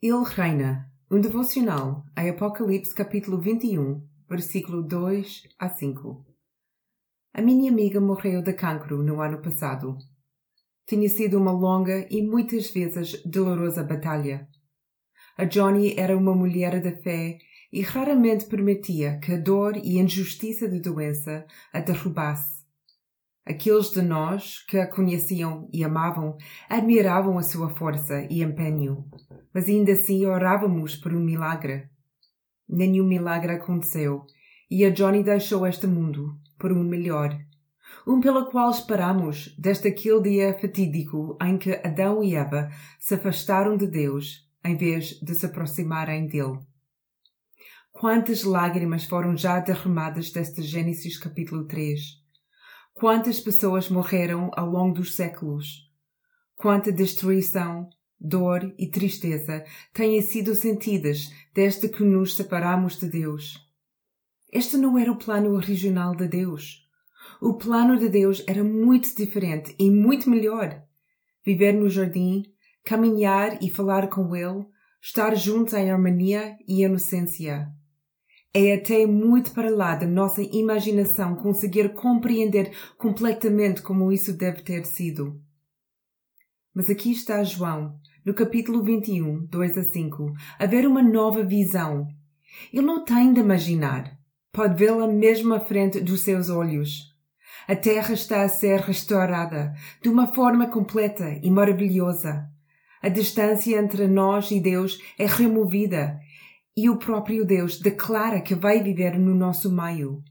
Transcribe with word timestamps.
Ele 0.00 0.22
reina. 0.24 0.88
Um 1.10 1.20
devocional 1.20 2.04
em 2.16 2.30
Apocalipse 2.30 2.94
capítulo 2.94 3.36
21, 3.40 4.00
versículo 4.30 4.80
2 4.80 5.42
a 5.58 5.68
5. 5.68 6.24
A 7.34 7.42
minha 7.42 7.68
amiga 7.68 8.00
morreu 8.00 8.40
de 8.40 8.52
cancro 8.52 9.02
no 9.02 9.20
ano 9.20 9.42
passado. 9.42 9.98
Tinha 10.86 11.08
sido 11.08 11.36
uma 11.36 11.50
longa 11.50 12.06
e 12.12 12.22
muitas 12.22 12.70
vezes 12.70 13.20
dolorosa 13.24 13.82
batalha. 13.82 14.48
A 15.36 15.44
Johnny 15.44 15.96
era 15.98 16.16
uma 16.16 16.32
mulher 16.32 16.80
de 16.80 17.02
fé 17.02 17.38
e 17.72 17.82
raramente 17.82 18.46
permitia 18.46 19.18
que 19.18 19.32
a 19.32 19.36
dor 19.36 19.76
e 19.78 19.98
a 19.98 20.02
injustiça 20.04 20.68
da 20.68 20.78
doença 20.78 21.44
a 21.72 21.80
derrubasse. 21.80 22.57
Aqueles 23.48 23.90
de 23.90 24.02
nós 24.02 24.62
que 24.66 24.76
a 24.76 24.86
conheciam 24.86 25.70
e 25.72 25.82
amavam 25.82 26.36
admiravam 26.68 27.38
a 27.38 27.42
sua 27.42 27.70
força 27.70 28.26
e 28.28 28.42
empenho, 28.42 29.06
mas 29.54 29.66
ainda 29.70 29.92
assim 29.92 30.26
orávamos 30.26 30.94
por 30.94 31.14
um 31.14 31.24
milagre. 31.24 31.88
Nenhum 32.68 33.06
milagre 33.06 33.52
aconteceu 33.52 34.26
e 34.70 34.84
a 34.84 34.90
Johnny 34.90 35.24
deixou 35.24 35.66
este 35.66 35.86
mundo 35.86 36.38
por 36.58 36.70
um 36.70 36.84
melhor, 36.84 37.34
um 38.06 38.20
pelo 38.20 38.50
qual 38.50 38.70
esperamos 38.70 39.56
desde 39.58 39.88
aquele 39.88 40.20
dia 40.20 40.58
fatídico 40.60 41.38
em 41.40 41.56
que 41.56 41.72
Adão 41.82 42.22
e 42.22 42.34
Eva 42.34 42.68
se 43.00 43.14
afastaram 43.14 43.78
de 43.78 43.86
Deus 43.86 44.46
em 44.62 44.76
vez 44.76 45.18
de 45.22 45.34
se 45.34 45.46
aproximarem 45.46 46.26
dele. 46.26 46.58
Quantas 47.92 48.44
lágrimas 48.44 49.06
foram 49.06 49.34
já 49.34 49.58
derramadas 49.58 50.30
deste 50.30 50.60
Gênesis 50.60 51.16
capítulo 51.16 51.64
3 51.66 52.27
Quantas 52.98 53.38
pessoas 53.38 53.88
morreram 53.88 54.50
ao 54.56 54.68
longo 54.68 54.94
dos 54.94 55.14
séculos? 55.14 55.88
Quanta 56.56 56.90
destruição, 56.90 57.88
dor 58.18 58.74
e 58.76 58.90
tristeza 58.90 59.64
têm 59.92 60.20
sido 60.20 60.52
sentidas 60.56 61.32
desde 61.54 61.88
que 61.88 62.02
nos 62.02 62.34
separamos 62.34 62.98
de 62.98 63.06
Deus? 63.06 63.54
Este 64.52 64.76
não 64.76 64.98
era 64.98 65.12
o 65.12 65.16
plano 65.16 65.50
original 65.50 66.16
de 66.16 66.26
Deus. 66.26 66.88
O 67.40 67.54
plano 67.54 67.96
de 67.96 68.08
Deus 68.08 68.42
era 68.48 68.64
muito 68.64 69.14
diferente 69.14 69.76
e 69.78 69.88
muito 69.92 70.28
melhor. 70.28 70.82
Viver 71.46 71.74
no 71.74 71.88
jardim, 71.88 72.42
caminhar 72.84 73.62
e 73.62 73.70
falar 73.70 74.08
com 74.08 74.34
Ele, 74.34 74.66
estar 75.00 75.36
juntos 75.36 75.74
em 75.74 75.88
harmonia 75.88 76.56
e 76.66 76.82
inocência 76.82 77.72
é 78.66 78.74
até 78.74 79.06
muito 79.06 79.52
para 79.52 79.70
lá 79.70 79.94
da 79.94 80.06
nossa 80.06 80.42
imaginação 80.42 81.36
conseguir 81.36 81.94
compreender 81.94 82.72
completamente 82.96 83.82
como 83.82 84.10
isso 84.10 84.32
deve 84.32 84.62
ter 84.62 84.84
sido. 84.84 85.40
Mas 86.74 86.90
aqui 86.90 87.10
está 87.12 87.42
João, 87.42 87.98
no 88.24 88.34
capítulo 88.34 88.82
21, 88.82 89.46
2 89.46 89.78
a 89.78 89.82
5, 89.82 90.32
a 90.58 90.66
ver 90.66 90.86
uma 90.86 91.02
nova 91.02 91.42
visão. 91.42 92.06
Ele 92.72 92.86
não 92.86 93.04
tem 93.04 93.32
de 93.32 93.40
imaginar. 93.40 94.16
Pode 94.52 94.78
vê-la 94.78 95.06
mesmo 95.06 95.54
à 95.54 95.60
frente 95.60 96.00
dos 96.00 96.22
seus 96.22 96.48
olhos. 96.48 97.14
A 97.66 97.76
terra 97.76 98.14
está 98.14 98.42
a 98.42 98.48
ser 98.48 98.80
restaurada 98.80 99.74
de 100.02 100.08
uma 100.08 100.28
forma 100.28 100.66
completa 100.66 101.38
e 101.42 101.50
maravilhosa. 101.50 102.48
A 103.02 103.08
distância 103.08 103.78
entre 103.78 104.08
nós 104.08 104.50
e 104.50 104.58
Deus 104.58 104.98
é 105.18 105.26
removida 105.26 106.18
e 106.80 106.88
o 106.88 106.96
próprio 106.96 107.44
Deus 107.44 107.80
declara 107.80 108.40
que 108.40 108.54
vai 108.54 108.80
viver 108.80 109.18
no 109.18 109.34
nosso 109.34 109.68
meio. 109.68 110.22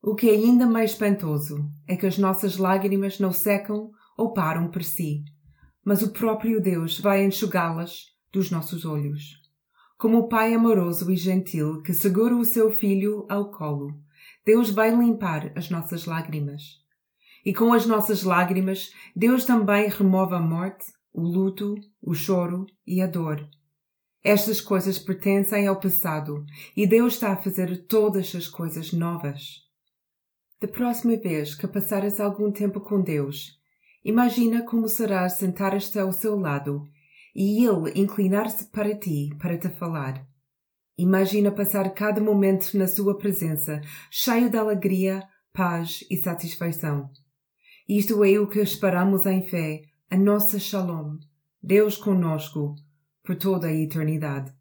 O 0.00 0.14
que 0.14 0.30
é 0.30 0.34
ainda 0.34 0.64
mais 0.64 0.92
espantoso 0.92 1.68
é 1.88 1.96
que 1.96 2.06
as 2.06 2.16
nossas 2.18 2.56
lágrimas 2.56 3.18
não 3.18 3.32
secam 3.32 3.90
ou 4.16 4.32
param 4.32 4.70
por 4.70 4.84
si, 4.84 5.24
mas 5.84 6.02
o 6.02 6.12
próprio 6.12 6.62
Deus 6.62 7.00
vai 7.00 7.24
enxugá-las 7.24 8.14
dos 8.32 8.48
nossos 8.48 8.84
olhos. 8.84 9.42
Como 9.98 10.18
o 10.18 10.28
Pai 10.28 10.54
amoroso 10.54 11.10
e 11.10 11.16
gentil 11.16 11.82
que 11.82 11.92
segura 11.92 12.36
o 12.36 12.44
seu 12.44 12.70
filho 12.70 13.26
ao 13.28 13.50
colo, 13.50 13.92
Deus 14.44 14.70
vai 14.70 14.94
limpar 14.94 15.50
as 15.56 15.68
nossas 15.68 16.06
lágrimas. 16.06 16.62
E 17.44 17.52
com 17.52 17.72
as 17.72 17.86
nossas 17.86 18.22
lágrimas, 18.22 18.92
Deus 19.16 19.44
também 19.44 19.88
remove 19.88 20.32
a 20.32 20.40
morte, 20.40 20.84
o 21.12 21.22
luto, 21.22 21.74
o 22.00 22.14
choro 22.14 22.66
e 22.86 23.02
a 23.02 23.08
dor 23.08 23.44
estas 24.22 24.60
coisas 24.60 24.98
pertencem 24.98 25.66
ao 25.66 25.78
passado 25.78 26.44
e 26.76 26.86
Deus 26.86 27.14
está 27.14 27.32
a 27.32 27.36
fazer 27.36 27.86
todas 27.86 28.34
as 28.34 28.48
coisas 28.48 28.92
novas. 28.92 29.64
Da 30.60 30.66
próxima 30.66 31.16
vez 31.16 31.54
que 31.54 31.66
passares 31.66 32.18
algum 32.18 32.50
tempo 32.50 32.80
com 32.80 33.00
Deus, 33.00 33.58
imagina 34.04 34.64
como 34.64 34.88
será 34.88 35.28
sentar-te 35.28 35.98
ao 35.98 36.12
seu 36.12 36.36
lado 36.38 36.82
e 37.34 37.64
Ele 37.64 37.92
inclinar-se 37.94 38.64
para 38.70 38.98
ti 38.98 39.30
para 39.38 39.58
te 39.58 39.68
falar. 39.68 40.26
Imagina 40.98 41.52
passar 41.52 41.92
cada 41.92 42.22
momento 42.22 42.76
na 42.78 42.88
sua 42.88 43.18
presença, 43.18 43.82
cheio 44.10 44.48
de 44.48 44.56
alegria, 44.56 45.22
paz 45.52 46.02
e 46.10 46.16
satisfação. 46.16 47.10
Isto 47.86 48.24
é 48.24 48.38
o 48.38 48.48
que 48.48 48.60
esperamos 48.60 49.26
em 49.26 49.46
fé, 49.46 49.82
a 50.10 50.16
nossa 50.16 50.58
Shalom, 50.58 51.18
Deus 51.62 51.98
conosco, 51.98 52.74
por 53.26 53.36
toda 53.36 53.66
a 53.66 53.72
eternidade. 53.72 54.55